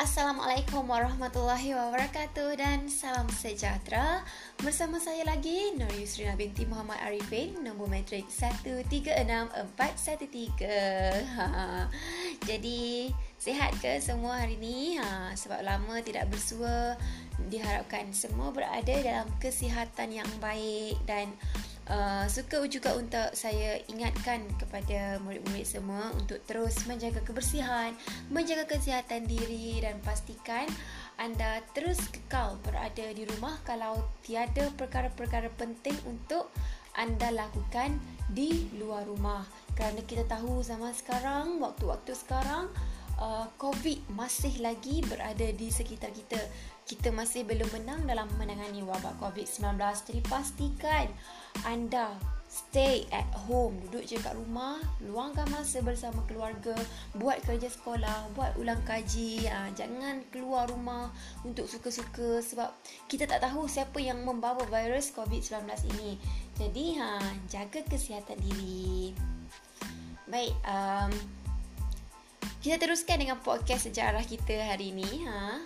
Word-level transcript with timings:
Assalamualaikum 0.00 0.88
warahmatullahi 0.88 1.76
wabarakatuh 1.76 2.56
dan 2.56 2.88
salam 2.88 3.28
sejahtera 3.28 4.24
Bersama 4.56 4.96
saya 4.96 5.28
lagi 5.28 5.76
Nur 5.76 5.92
Yusrina 5.92 6.32
binti 6.40 6.64
Muhammad 6.64 6.96
Arifin 7.04 7.60
Nombor 7.60 7.92
matrik 7.92 8.24
136413 8.32 9.60
ha. 11.36 11.84
Jadi 12.48 13.12
sihat 13.36 13.76
ke 13.76 14.00
semua 14.00 14.40
hari 14.40 14.56
ini? 14.56 14.96
Ha, 14.96 15.36
sebab 15.36 15.60
lama 15.68 16.00
tidak 16.00 16.32
bersua 16.32 16.96
Diharapkan 17.52 18.08
semua 18.16 18.56
berada 18.56 18.96
dalam 19.04 19.28
kesihatan 19.36 20.16
yang 20.16 20.30
baik 20.40 20.96
Dan 21.04 21.28
Uh, 21.90 22.22
suka 22.30 22.62
juga 22.70 22.94
untuk 22.94 23.34
saya 23.34 23.82
ingatkan 23.90 24.46
kepada 24.62 25.18
murid-murid 25.26 25.66
semua 25.66 26.14
untuk 26.14 26.38
terus 26.46 26.86
menjaga 26.86 27.18
kebersihan, 27.26 27.90
menjaga 28.30 28.62
kesihatan 28.70 29.26
diri 29.26 29.82
dan 29.82 29.98
pastikan 30.06 30.70
anda 31.20 31.60
terus 31.76 32.00
kekal 32.08 32.56
berada 32.64 33.12
di 33.12 33.28
rumah 33.28 33.60
kalau 33.68 34.00
tiada 34.24 34.72
perkara-perkara 34.78 35.52
penting 35.60 35.92
untuk 36.08 36.48
anda 36.96 37.28
lakukan 37.28 38.00
di 38.32 38.72
luar 38.80 39.04
rumah. 39.04 39.44
Kerana 39.76 40.00
kita 40.08 40.24
tahu 40.24 40.64
zaman 40.64 40.96
sekarang, 40.96 41.60
waktu-waktu 41.60 42.16
sekarang, 42.16 42.72
uh, 43.20 43.46
COVID 43.60 44.16
masih 44.16 44.58
lagi 44.64 45.04
berada 45.06 45.46
di 45.52 45.68
sekitar 45.68 46.10
kita. 46.10 46.40
Kita 46.88 47.14
masih 47.14 47.46
belum 47.46 47.70
menang 47.70 48.08
dalam 48.08 48.26
menangani 48.40 48.82
wabak 48.82 49.20
COVID-19. 49.22 49.78
Jadi 49.78 50.20
pastikan 50.26 51.06
anda 51.62 52.16
stay 52.50 53.06
at 53.14 53.30
home 53.46 53.78
duduk 53.86 54.02
je 54.10 54.18
kat 54.18 54.34
rumah 54.34 54.82
luangkan 55.06 55.46
masa 55.54 55.78
bersama 55.86 56.18
keluarga 56.26 56.74
buat 57.14 57.38
kerja 57.46 57.70
sekolah 57.70 58.34
buat 58.34 58.58
ulang 58.58 58.82
kaji 58.82 59.46
ha, 59.46 59.70
jangan 59.70 60.18
keluar 60.34 60.66
rumah 60.66 61.14
untuk 61.46 61.70
suka-suka 61.70 62.42
sebab 62.42 62.74
kita 63.06 63.30
tak 63.30 63.46
tahu 63.46 63.70
siapa 63.70 64.02
yang 64.02 64.26
membawa 64.26 64.66
virus 64.66 65.14
COVID-19 65.14 65.62
ini 65.94 66.18
jadi 66.58 66.84
ha, 66.98 67.22
jaga 67.46 67.86
kesihatan 67.86 68.42
diri 68.42 69.14
baik 70.26 70.54
um, 70.66 71.14
kita 72.60 72.76
teruskan 72.76 73.16
dengan 73.16 73.40
podcast 73.40 73.88
sejarah 73.88 74.20
kita 74.20 74.52
hari 74.68 74.92
ini 74.92 75.24
ha. 75.24 75.64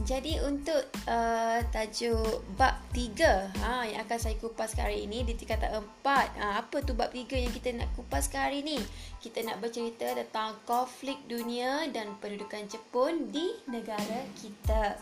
Jadi 0.00 0.40
untuk 0.40 0.80
uh, 1.12 1.60
tajuk 1.68 2.40
bab 2.56 2.72
3 2.96 3.52
ha, 3.60 3.84
yang 3.84 4.00
akan 4.08 4.16
saya 4.16 4.32
kupas 4.40 4.72
hari 4.72 5.04
ini 5.04 5.28
di 5.28 5.36
tingkatan 5.36 5.76
4. 5.76 6.40
Ha, 6.40 6.64
apa 6.64 6.80
tu 6.80 6.96
bab 6.96 7.12
3 7.12 7.28
yang 7.36 7.52
kita 7.52 7.76
nak 7.76 7.92
kupas 7.92 8.32
hari 8.32 8.64
ini? 8.64 8.80
Kita 9.20 9.44
nak 9.44 9.60
bercerita 9.60 10.08
tentang 10.16 10.56
konflik 10.64 11.20
dunia 11.28 11.84
dan 11.92 12.16
pendudukan 12.16 12.64
Jepun 12.64 13.28
di 13.28 13.52
negara 13.68 14.24
kita. 14.40 14.96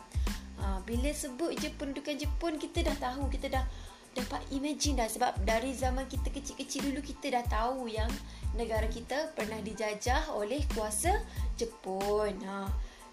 Ha, 0.58 0.82
bila 0.82 1.14
sebut 1.14 1.54
je 1.54 1.70
pendudukan 1.78 2.18
Jepun, 2.18 2.58
kita 2.58 2.82
dah 2.82 2.96
tahu, 2.98 3.30
kita 3.30 3.54
dah 3.54 3.64
dapat 4.18 4.42
imagine 4.50 4.98
dah 4.98 5.06
sebab 5.06 5.32
dari 5.46 5.70
zaman 5.70 6.04
kita 6.10 6.28
kecil-kecil 6.34 6.90
dulu 6.90 7.00
kita 7.00 7.38
dah 7.38 7.44
tahu 7.46 7.86
yang 7.86 8.10
negara 8.58 8.90
kita 8.90 9.30
pernah 9.38 9.62
dijajah 9.62 10.34
oleh 10.34 10.66
kuasa 10.74 11.22
Jepun. 11.54 12.34
Ha. 12.42 12.66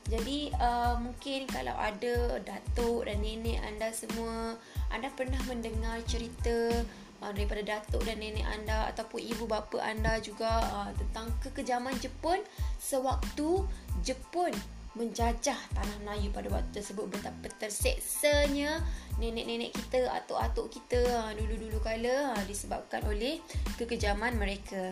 Jadi 0.05 0.53
uh, 0.53 1.01
mungkin 1.01 1.49
kalau 1.49 1.73
ada 1.73 2.37
datuk 2.41 3.09
dan 3.09 3.25
nenek 3.25 3.57
anda 3.65 3.89
semua 3.89 4.53
anda 4.93 5.09
pernah 5.17 5.41
mendengar 5.49 5.97
cerita 6.05 6.85
uh, 7.25 7.31
daripada 7.33 7.65
datuk 7.65 8.05
dan 8.05 8.21
nenek 8.21 8.45
anda 8.45 8.85
ataupun 8.93 9.17
ibu 9.17 9.49
bapa 9.49 9.81
anda 9.81 10.21
juga 10.21 10.61
uh, 10.61 10.89
tentang 10.93 11.33
kekejaman 11.41 11.97
Jepun 11.97 12.37
sewaktu 12.77 13.65
Jepun 14.05 14.53
menjajah 14.95 15.59
tanah 15.75 15.97
Melayu 16.07 16.31
pada 16.31 16.47
waktu 16.53 16.79
tersebut 16.79 17.11
betapa 17.11 17.51
terseksanya 17.59 18.79
nenek-nenek 19.15 19.71
kita 19.71 20.11
atau 20.11 20.35
atuk 20.35 20.67
kita 20.71 20.99
uh, 20.99 21.31
dulu-dulu 21.35 21.79
kala 21.79 22.35
uh, 22.35 22.43
disebabkan 22.47 23.03
oleh 23.07 23.39
kekejaman 23.79 24.35
mereka. 24.35 24.91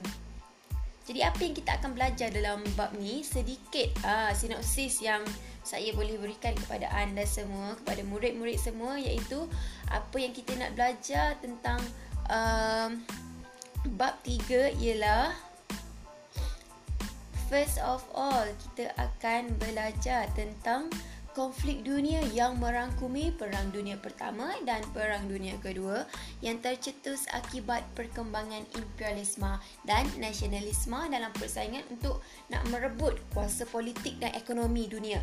Jadi 1.04 1.20
apa 1.20 1.40
yang 1.44 1.52
kita 1.52 1.76
akan 1.76 1.92
belajar 2.00 2.32
dalam 2.32 2.64
bab 2.80 2.96
ni 2.96 3.28
sedikit 3.28 3.92
uh, 4.08 4.32
sinopsis 4.32 5.04
yang 5.04 5.20
saya 5.60 5.92
boleh 5.92 6.16
berikan 6.16 6.56
kepada 6.56 6.88
anda 6.96 7.28
semua, 7.28 7.76
kepada 7.84 8.08
murid-murid 8.08 8.56
semua 8.56 8.96
iaitu 8.96 9.44
apa 9.92 10.16
yang 10.16 10.32
kita 10.32 10.56
nak 10.56 10.72
belajar 10.80 11.36
tentang 11.44 11.80
uh, 12.32 12.88
bab 14.00 14.16
tiga 14.24 14.72
ialah 14.80 15.36
first 17.52 17.84
of 17.84 18.00
all 18.16 18.48
kita 18.72 18.88
akan 18.96 19.52
belajar 19.60 20.32
tentang 20.40 20.88
konflik 21.34 21.82
dunia 21.82 22.22
yang 22.30 22.62
merangkumi 22.62 23.34
Perang 23.34 23.74
Dunia 23.74 23.98
Pertama 23.98 24.54
dan 24.64 24.86
Perang 24.94 25.26
Dunia 25.26 25.58
Kedua 25.58 26.06
yang 26.46 26.62
tercetus 26.62 27.26
akibat 27.34 27.82
perkembangan 27.98 28.64
imperialisme 28.78 29.58
dan 29.84 30.06
nasionalisme 30.22 30.96
dalam 31.10 31.34
persaingan 31.34 31.84
untuk 31.90 32.22
nak 32.54 32.62
merebut 32.70 33.18
kuasa 33.34 33.66
politik 33.66 34.22
dan 34.22 34.32
ekonomi 34.38 34.86
dunia. 34.86 35.20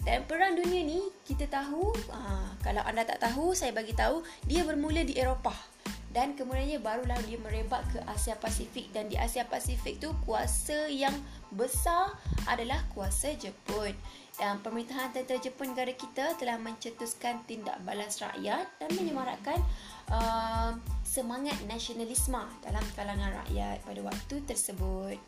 Dan 0.00 0.24
perang 0.24 0.56
dunia 0.56 0.80
ni 0.80 1.00
kita 1.28 1.44
tahu, 1.44 1.92
aa, 2.08 2.16
ah, 2.16 2.48
kalau 2.64 2.80
anda 2.88 3.04
tak 3.04 3.20
tahu, 3.20 3.52
saya 3.52 3.72
bagi 3.76 3.92
tahu 3.92 4.24
dia 4.48 4.64
bermula 4.64 5.04
di 5.04 5.16
Eropah 5.16 5.79
dan 6.10 6.34
kemudiannya 6.34 6.82
barulah 6.82 7.18
dia 7.22 7.38
merebak 7.38 7.86
ke 7.94 8.02
Asia 8.02 8.34
Pasifik. 8.34 8.90
Dan 8.90 9.06
di 9.06 9.14
Asia 9.14 9.46
Pasifik 9.46 10.02
tu 10.02 10.10
kuasa 10.26 10.90
yang 10.90 11.14
besar 11.54 12.18
adalah 12.50 12.82
kuasa 12.90 13.30
Jepun. 13.38 13.94
Dan 14.34 14.58
pemerintahan 14.58 15.14
tentera 15.14 15.38
Jepun 15.38 15.70
negara 15.70 15.94
kita 15.94 16.34
telah 16.34 16.58
mencetuskan 16.58 17.46
tindak 17.46 17.78
balas 17.86 18.18
rakyat 18.18 18.66
dan 18.82 18.90
menyemarakkan 18.98 19.62
uh, 20.10 20.74
semangat 21.06 21.54
nasionalisme 21.70 22.42
dalam 22.58 22.82
kalangan 22.98 23.30
rakyat 23.46 23.78
pada 23.86 24.00
waktu 24.02 24.34
tersebut. 24.50 25.18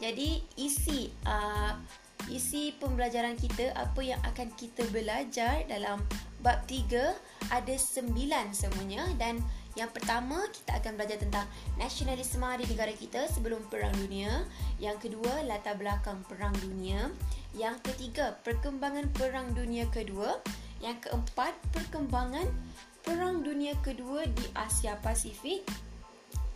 Jadi 0.00 0.40
isi 0.56 1.12
uh, 1.28 1.76
isi 2.32 2.72
pembelajaran 2.80 3.36
kita 3.36 3.76
apa 3.76 4.00
yang 4.00 4.20
akan 4.24 4.48
kita 4.56 4.88
belajar 4.88 5.68
dalam 5.68 6.00
bab 6.40 6.64
3 6.68 7.14
ada 7.52 7.74
9 7.74 8.10
semuanya 8.52 9.06
dan 9.16 9.40
yang 9.76 9.92
pertama 9.92 10.40
kita 10.56 10.80
akan 10.80 10.96
belajar 10.96 11.20
tentang 11.20 11.44
nasionalisme 11.76 12.48
di 12.56 12.64
negara 12.64 12.96
kita 12.96 13.28
sebelum 13.28 13.60
perang 13.68 13.92
dunia. 13.92 14.48
Yang 14.80 15.08
kedua 15.08 15.44
latar 15.44 15.76
belakang 15.76 16.24
perang 16.24 16.56
dunia. 16.64 17.12
Yang 17.52 17.84
ketiga 17.84 18.40
perkembangan 18.40 19.12
perang 19.12 19.52
dunia 19.52 19.84
kedua. 19.92 20.40
Yang 20.80 21.08
keempat 21.08 21.52
perkembangan 21.76 22.48
perang 23.04 23.44
dunia 23.44 23.76
kedua 23.84 24.24
di 24.24 24.48
Asia 24.56 24.96
Pasifik. 25.04 25.68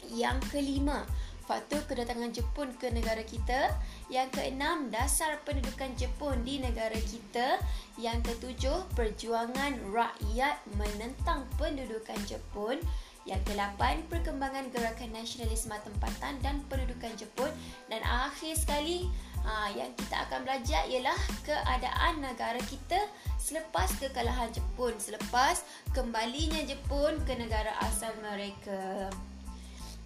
Yang 0.08 0.40
kelima 0.48 1.04
faktor 1.50 1.82
kedatangan 1.90 2.30
Jepun 2.30 2.70
ke 2.78 2.94
negara 2.94 3.26
kita. 3.26 3.74
Yang 4.06 4.38
keenam, 4.38 4.86
dasar 4.94 5.42
pendudukan 5.42 5.90
Jepun 5.98 6.46
di 6.46 6.62
negara 6.62 6.94
kita. 6.94 7.58
Yang 7.98 8.30
ketujuh, 8.30 8.86
perjuangan 8.94 9.74
rakyat 9.90 10.62
menentang 10.78 11.42
pendudukan 11.58 12.22
Jepun. 12.30 12.78
Yang 13.26 13.50
ke-8, 13.50 14.06
perkembangan 14.06 14.70
gerakan 14.70 15.10
nasionalisme 15.10 15.74
tempatan 15.74 16.38
dan 16.38 16.62
pendudukan 16.70 17.10
Jepun. 17.18 17.50
Dan 17.90 17.98
akhir 18.06 18.54
sekali, 18.54 19.10
ha, 19.42 19.74
yang 19.74 19.90
kita 19.98 20.30
akan 20.30 20.46
belajar 20.46 20.86
ialah 20.86 21.18
keadaan 21.42 22.22
negara 22.22 22.62
kita 22.70 23.10
selepas 23.42 23.90
kekalahan 23.98 24.54
Jepun. 24.54 24.94
Selepas 25.02 25.66
kembalinya 25.90 26.62
Jepun 26.62 27.18
ke 27.26 27.34
negara 27.34 27.74
asal 27.82 28.14
mereka. 28.22 29.10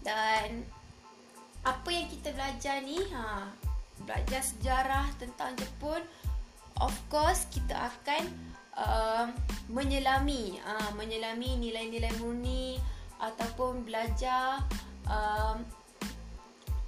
Dan 0.05 0.65
apa 1.65 1.89
yang 1.89 2.07
kita 2.13 2.31
belajar 2.37 2.85
ni 2.85 3.01
ha 3.13 3.49
belajar 4.05 4.45
sejarah 4.45 5.09
tentang 5.17 5.57
Jepun 5.57 6.05
of 6.81 6.95
course 7.09 7.49
kita 7.49 7.89
akan 7.89 8.29
uh, 8.77 9.27
menyelami 9.73 10.61
uh, 10.61 10.91
menyelami 10.95 11.57
nilai-nilai 11.57 12.13
murni 12.21 12.77
ataupun 13.17 13.87
belajar 13.89 14.61
uh, 15.09 15.57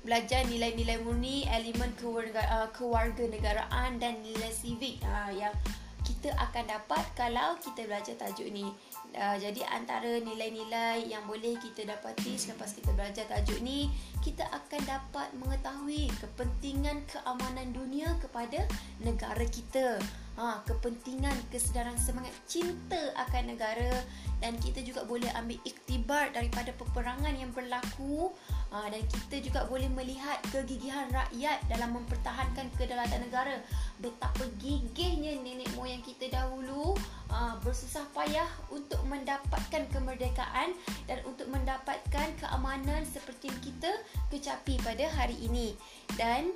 belajar 0.06 0.46
nilai-nilai 0.46 1.02
murni 1.02 1.48
elemen 1.50 1.90
kewarga, 1.98 2.42
uh, 2.46 2.68
kewarganegaraan 2.70 3.98
dan 3.98 4.22
nilai 4.22 4.54
civic 4.54 5.02
uh, 5.02 5.34
yang 5.34 5.50
kita 6.06 6.30
akan 6.38 6.62
dapat 6.70 7.02
kalau 7.18 7.58
kita 7.58 7.82
belajar 7.90 8.14
tajuk 8.14 8.46
ni. 8.54 8.70
Uh, 9.16 9.40
jadi 9.40 9.64
antara 9.72 10.20
nilai-nilai 10.20 11.08
yang 11.08 11.24
boleh 11.24 11.56
kita 11.56 11.88
dapati 11.88 12.36
selepas 12.36 12.76
kita 12.76 12.92
belajar 12.92 13.24
tajuk 13.24 13.64
ni, 13.64 13.88
kita 14.20 14.44
akan 14.52 14.82
dapat 14.84 15.32
mengetahui 15.40 16.12
kepentingan 16.20 17.00
keamanan 17.08 17.72
dunia 17.72 18.12
kepada 18.20 18.68
negara 19.00 19.40
kita. 19.48 19.96
Ha, 20.36 20.60
kepentingan 20.68 21.32
kesedaran 21.48 21.96
semangat 21.96 22.36
cinta 22.44 23.00
akan 23.16 23.56
negara 23.56 24.04
dan 24.36 24.52
kita 24.60 24.84
juga 24.84 25.08
boleh 25.08 25.32
ambil 25.32 25.56
iktibar 25.64 26.28
daripada 26.28 26.76
peperangan 26.76 27.32
yang 27.32 27.48
berlaku 27.56 28.36
ha, 28.76 28.92
dan 28.92 29.00
kita 29.08 29.40
juga 29.40 29.64
boleh 29.64 29.88
melihat 29.88 30.36
kegigihan 30.52 31.08
rakyat 31.08 31.64
dalam 31.72 31.96
mempertahankan 31.96 32.68
kedaulatan 32.76 33.24
negara. 33.24 33.56
Betapa 34.04 34.44
gigihnya 34.60 35.40
nenek 35.40 35.72
moyang 35.72 36.04
kita 36.04 36.28
dahulu 36.28 36.92
ha, 37.32 37.56
bersusah 37.64 38.04
payah 38.12 38.46
untuk 38.68 39.00
mendapatkan 39.08 39.88
kemerdekaan 39.88 40.76
dan 41.08 41.18
untuk 41.24 41.48
mendapatkan 41.48 42.28
keamanan 42.36 43.08
seperti 43.08 43.48
kita 43.64 43.96
kecapi 44.28 44.76
pada 44.84 45.08
hari 45.08 45.40
ini. 45.40 45.72
Dan 46.20 46.52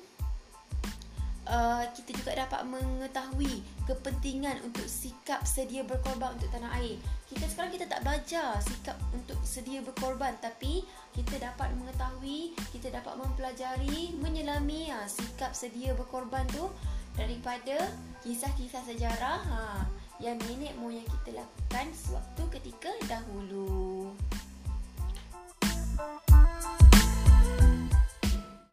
uh, 1.49 1.85
kita 1.97 2.13
juga 2.17 2.33
dapat 2.45 2.67
mengetahui 2.69 3.65
kepentingan 3.89 4.61
untuk 4.67 4.85
sikap 4.85 5.47
sedia 5.49 5.87
berkorban 5.87 6.37
untuk 6.37 6.51
tanah 6.53 6.73
air. 6.83 7.01
Kita 7.31 7.47
sekarang 7.47 7.73
kita 7.73 7.87
tak 7.87 8.03
belajar 8.03 8.59
sikap 8.61 8.99
untuk 9.15 9.39
sedia 9.47 9.81
berkorban 9.81 10.35
tapi 10.43 10.85
kita 11.15 11.39
dapat 11.41 11.71
mengetahui, 11.79 12.53
kita 12.75 12.91
dapat 12.91 13.15
mempelajari, 13.17 14.19
menyelami 14.19 14.91
ha, 14.91 15.07
sikap 15.07 15.55
sedia 15.55 15.95
berkorban 15.95 16.45
tu 16.51 16.69
daripada 17.15 17.91
kisah-kisah 18.27 18.83
sejarah 18.85 19.39
ha, 19.47 19.87
yang 20.21 20.37
nenek 20.47 20.77
moyang 20.77 21.07
kita 21.07 21.41
lakukan 21.41 21.87
sewaktu 21.97 22.43
ketika 22.61 22.91
dahulu. 23.09 24.13